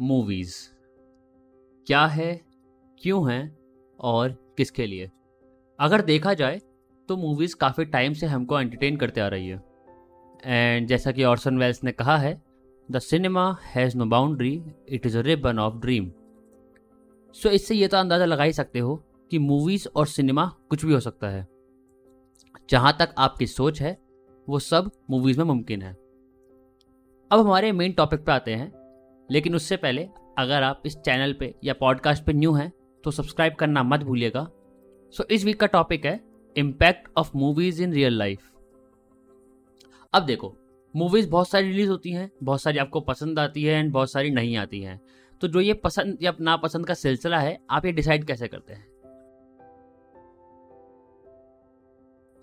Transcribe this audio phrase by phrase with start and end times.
[0.00, 0.54] Movies.
[1.86, 2.40] क्या है?
[2.98, 3.56] क्यों है?
[4.00, 5.10] और किसके लिए?
[5.78, 6.60] अगर देखा जाए
[7.08, 9.62] तो मूवीज़ काफ़ी टाइम से हमको एंटरटेन करते आ रही है।
[10.44, 12.42] एंड जैसा कि ऑर्सन वेल्स ने कहा है
[12.90, 16.10] the cinema has no boundary it is a ribbon of dream
[17.34, 18.96] so इससे ये तो अंदाज़ा लगा ही सकते हो
[19.30, 21.46] कि मूवीज़ और सिनेमा कुछ भी हो सकता है।
[22.70, 23.98] जहाँ तक आपकी सोच है,
[24.48, 25.92] वो सब मूवीज़ में मुमकिन है।
[27.30, 28.72] अब हमारे मेन टॉपिक पे आते हैं।
[29.30, 32.72] लेकिन उससे पहले अगर आप इस चैनल पे या पॉडकास्ट पे न्यू हैं
[33.04, 34.50] तो सब्सक्राइब करना मत भूलिएगा।
[35.12, 36.20] सो so, इस वीक का टॉपिक है
[36.56, 38.50] impact of movies in real life
[40.14, 40.56] अब देखो
[40.96, 44.30] मूवीज़ बहुत सारी रिलीज़ होती हैं बहुत सारी आपको पसंद आती है एंड बहुत सारी
[44.30, 45.00] नहीं आती हैं।
[45.40, 48.86] तो जो ये पसंद या नापसंद का सिलसिला है आप ये डिसाइड कैसे करते हैं?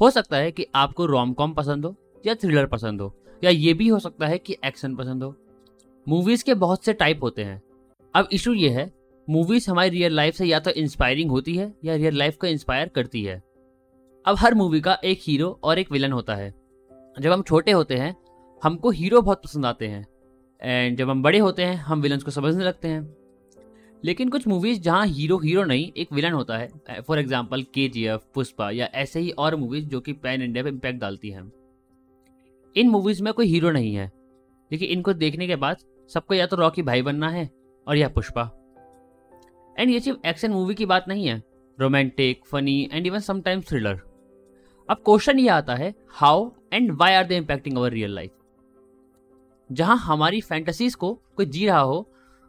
[0.00, 3.74] हो सकता है कि आपको रोम कॉम पसंद हो या थ्रिलर पसंद हो या ये
[3.74, 5.36] भी हो सकता है कि एक्शन पसंद हो।
[6.10, 7.62] मूवीज़ के बहुत से टाइप होते हैं।
[8.14, 8.92] अब इशू ये है
[9.30, 12.88] मूवीज़ हमारी रियल लाइफ से या तो इंस्पायरिंग होती है या रियल लाइफ को इंस्पायर
[12.88, 13.42] करती है।
[14.26, 16.54] अब हर मूवी का एक हीरो और एक विलन होता है।
[17.20, 18.16] जब हम छोटे होते हैं,
[18.64, 20.06] हमको हीरो बहुत पसंद आते हैं।
[20.62, 23.16] एंड जब हम बड़े होते हैं, हम विलन को समझने लगते हैं।
[24.04, 26.68] लेकिन कुछ मूवीज़ जहाँ हीरो हीरो नहीं, एक विलन होता है।
[27.00, 30.64] फॉर एग्ज़ाम्पल के जी एफ़ पुष्पा या ऐसे ही और मूवीज़ जो कि पैन इंडिया
[30.64, 31.52] पर इम्पैक्ट डालती हैं।
[32.76, 34.12] इन मूवीज़ में कोई हीरो नहीं है।
[34.72, 35.76] लेकिन इनको देखने के बाद
[36.10, 37.48] सबको या तो रॉकी भाई बनना है
[37.86, 38.42] और या पुष्पा।
[39.76, 41.42] एंड ये सिर्फ़ एक्शन मूवी की बात नहीं है।
[41.78, 44.00] Romantic funny and even sometimes thriller
[44.88, 48.30] अब क्वेश्चन ये आता है how and why are they impacting our real life
[49.70, 52.08] जहाँ हमारी फैंटेसीज को कोई जी रहा हो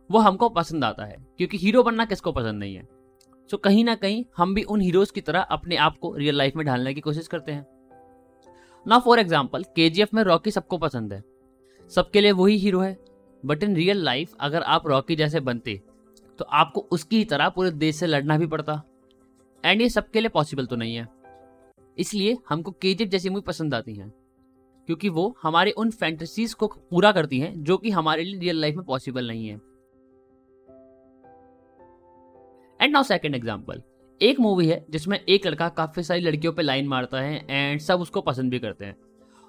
[0.09, 2.84] वो हमको पसंद आता है क्योंकि हीरो बनना किसको पसंद नहीं है।
[3.50, 6.36] सो so, कहीं ना कहीं हम भी उन हीरोज की तरह अपने आप को रियल
[6.36, 7.66] लाइफ में ढालने की कोशिश करते हैं।
[8.86, 11.23] ना फॉर एग्ज़ाम्पल के में रॉकी सबको पसंद है।
[11.92, 12.94] सबके लिए वही हीरो है।
[13.44, 15.81] बट इन रियल लाइफ अगर आप रॉकी जैसे बनते
[16.39, 18.82] तो आपको उसकी ही तरह पूरे देश से लड़ना भी पड़ता।
[19.64, 21.08] एंड ये सबके लिए पॉसिबल तो नहीं है।
[21.98, 24.10] इसलिए हमको के जैसी मूवी पसंद आती हैं।
[24.89, 28.76] क्योंकि वो हमारे उन फैंटेसीज को पूरा करती हैं, जो कि हमारे लिए रियल लाइफ
[28.76, 29.55] में पॉसिबल नहीं है।
[32.80, 33.82] एंड नाउ सेकेंड एग्ज़ाम्पल
[34.21, 38.02] एक मूवी है, जिसमें एक लड़का काफ़ी सारी लड़कियों पे लाइन मारता है एंड सब
[38.02, 38.95] उसको पसंद भी करते हैं।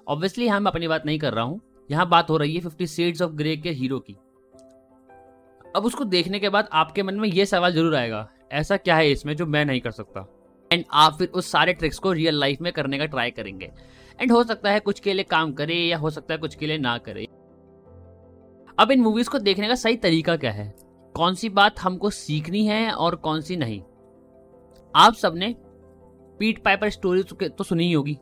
[0.07, 2.87] ऑब्वियसली यहाँ मैं अपनी बात नहीं कर रहा हूँ। यहाँ बात हो रही है फिफ्टी
[2.87, 4.17] सेड्स ऑफ़ ग्रे के हीरो की।
[5.65, 9.11] अब उसको देखने के बाद आपके मन में ये सवाल ज़रूर आएगा, ऐसा क्या है
[9.11, 10.25] इसमें जो मैं नहीं कर सकता?
[10.71, 13.71] एंड आप फिर उस सारे ट्रिक्स को रियल लाइफ में करने का ट्राई करेंगे।
[14.19, 16.67] एंड हो सकता है कुछ के लिए काम करे या हो सकता है कुछ के
[16.67, 17.27] लिए ना करे।
[18.77, 20.73] अब इन मूवीज़ को देखने का सही तरीका क्या है?
[21.15, 23.81] कौन सी बात हमको सीखनी है और कौन सी नहीं?
[24.93, 25.55] आप सबने
[26.39, 28.17] पीट पाइपर स्टोरी तो सुनी ही होगी।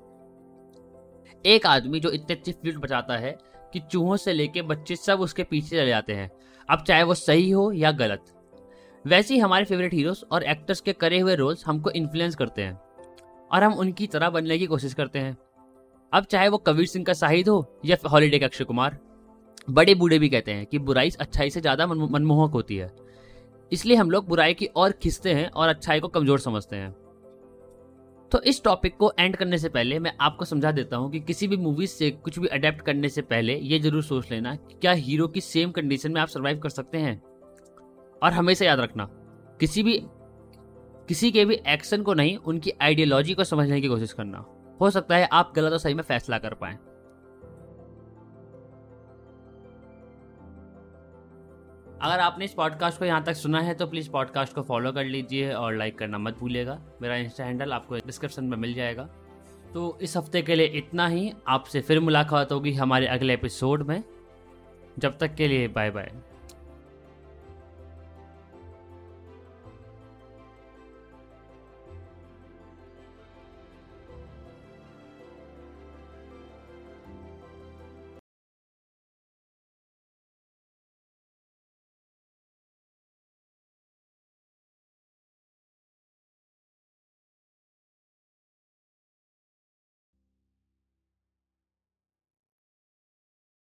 [1.45, 3.38] एक आदमी जो इतने अच्छी फ्लूट बचाता है
[3.73, 6.29] कि चूहों से लेके बच्चे सब उसके पीछे चले जाते हैं,
[6.69, 8.25] अब चाहे वो सही हो या गलत।
[9.05, 12.79] वैसे ही हमारे फेवरेट हीरोज और एक्टर्स के करे हुए रोल्स हमको इन्फ्लुएंस करते हैं,
[13.51, 15.37] और हम उनकी तरह बनने की कोशिश करते हैं।
[16.13, 18.97] अब चाहे वो कबीर सिंह का शाहिद हो या हॉलीडे का अक्षय कुमार,
[19.67, 22.89] बड़े बूढ़े भी कहते हैं कि बुराई अच्छाई से ज़्यादा मनमोहक होती है।
[23.71, 26.93] इसलिए हम लोग बुराई की और खिंचते हैं और अच्छाई को कमज़ोर समझते हैं।
[28.31, 31.47] तो इस टॉपिक को एंड करने से पहले मैं आपको समझा देता हूँ कि किसी
[31.47, 34.92] भी मूवीज़ से कुछ भी अडेप्ट करने से पहले ये ज़रूर सोच लेना कि क्या
[34.92, 37.22] हीरो की सेम कंडीशन में आप सर्वाइव कर सकते हैं।
[38.22, 39.08] और हमेशा याद रखना,
[39.59, 39.97] किसी भी,
[41.08, 44.46] किसी के भी एक्शन को नहीं, उनकी आइडियोलॉजी को समझने की कोशिश करना।
[44.81, 46.78] हो सकता है आप गलत और सही में फैसला कर पाए।
[52.01, 55.06] अगर आपने इस पॉडकास्ट को यहाँ तक सुना है तो प्लीज़ पॉडकास्ट को फॉलो कर
[55.06, 59.03] लीजिए और लाइक करना मत भूलिएगा। मेरा इंस्टा हैंडल आपको डिस्क्रिप्शन में मिल जाएगा।
[59.73, 64.03] तो इस हफ़्ते के लिए इतना ही। आपसे फिर मुलाकात होगी हमारे अगले एपिसोड में।
[65.00, 66.12] जब तक के लिए बाय बाय